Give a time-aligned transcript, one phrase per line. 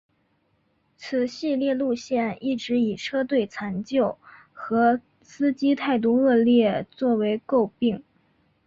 [0.97, 4.17] 此系列路线一直以车队残旧
[4.51, 8.03] 和司机态度恶劣作为垢病。